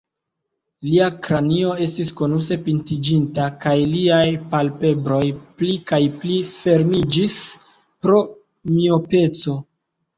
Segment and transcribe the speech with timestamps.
[0.85, 5.23] Lia kranio estis konuse pintiĝinta, kaj liaj palpebroj
[5.61, 7.41] pli kaj pli fermiĝis
[7.87, 8.21] pro
[8.77, 9.61] miopeco.